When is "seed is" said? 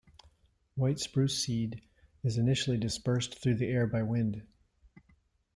1.45-2.39